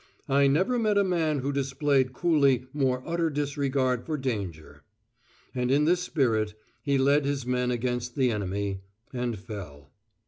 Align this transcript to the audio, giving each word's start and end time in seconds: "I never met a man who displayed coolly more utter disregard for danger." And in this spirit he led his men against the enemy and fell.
"I 0.27 0.47
never 0.47 0.79
met 0.79 0.97
a 0.97 1.03
man 1.03 1.41
who 1.41 1.51
displayed 1.53 2.11
coolly 2.11 2.65
more 2.73 3.03
utter 3.05 3.29
disregard 3.29 4.03
for 4.03 4.17
danger." 4.17 4.83
And 5.53 5.69
in 5.69 5.85
this 5.85 6.01
spirit 6.01 6.55
he 6.81 6.97
led 6.97 7.23
his 7.23 7.45
men 7.45 7.69
against 7.69 8.15
the 8.15 8.31
enemy 8.31 8.81
and 9.13 9.37
fell. 9.37 9.91